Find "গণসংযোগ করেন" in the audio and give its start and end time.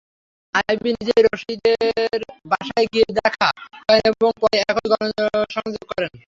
4.91-6.11